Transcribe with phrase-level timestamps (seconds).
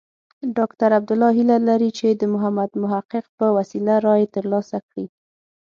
[0.57, 5.05] ډاکټر عبدالله هیله لري چې د محمد محقق په وسیله رایې ترلاسه کړي.